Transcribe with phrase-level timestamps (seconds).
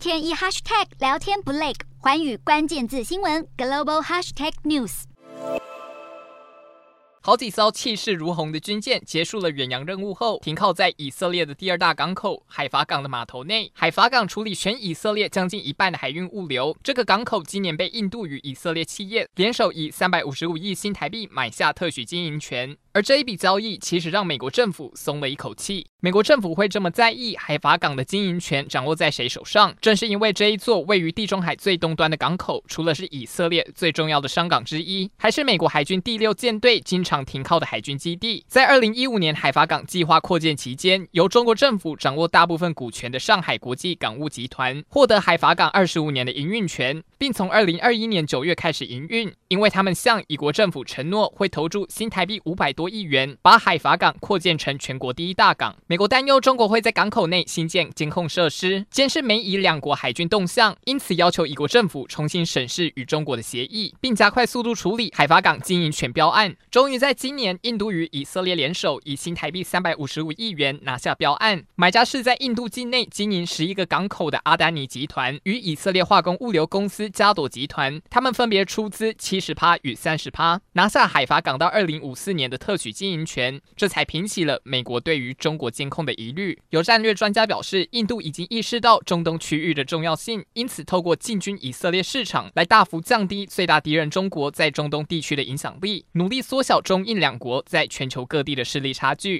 [0.00, 5.02] 天一 hashtag 聊天不累，环宇关键字新闻 global hashtag news。
[7.20, 13.70] 好几艘气势如虹的军舰结束了远洋任务后，停靠在以色列的第二大港口海法港的码头内。
[13.74, 16.74] 海法港处理全以色列将近一半的海运物流。
[16.82, 22.74] 这个港口今年被印度与以色列企业联手以三百五十五亿新台币买下特许经营权。
[22.92, 25.86] 而这一笔交易其实让美国政府松了一口气。
[26.00, 38.44] 美国政府会这么在意海法港的经营权掌握在谁手上，正是因为这一座位于地中海最东端的港口，除了是以色列最重要的商港之一，还是美国海军第六舰队经常停靠的海军基地。
[38.48, 55.76] 在二零一五年海法港计划扩建期间，由中国政府掌握大部分股权的上海国际港务集团获得海法港二十五年的营运权，并从二零二一年九月开始营运，因为他们向以国政府承诺会投注新台币五百多亿元，把海法港扩建成全国第一大港。
[55.86, 66.56] 美国担忧中国会在港口内新建监控设施，监视美以两国海军动向，因此要求以国政府重新审视与中国的协议，并加快速度处理海法港经营权标案。
[66.70, 71.62] 终于在今年，印度与以色列联手，以新台币三百五十五亿元拿下标案。
[71.74, 86.56] 买家是在印度境内经营十一个港口的阿丹尼集团与以色列化工物流公司加朵集团，他们分别出资七十趴与三十趴，拿下海法港到二零五四年的特许经营权，这才平息了美国对于中国监控的疑虑。
[86.70, 99.38] 有战略专家表示，印度已经意识到中东区域的重要性，因此透过进军以色列市场来大幅降低最大敌人中国在中东地区的影响力，努力缩小中印两国在全球各地的势力差距。